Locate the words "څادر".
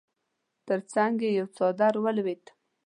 1.55-1.93